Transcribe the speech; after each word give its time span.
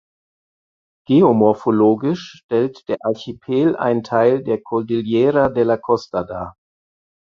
Geomorphologisch 1.05 2.41
stellt 2.43 2.89
der 2.89 2.97
Archipel 3.05 3.75
einen 3.75 4.01
Teil 4.01 4.41
der 4.41 4.59
Cordillera 4.59 5.49
de 5.49 5.61
la 5.63 5.77
Costa 5.77 6.23
dar. 6.23 6.55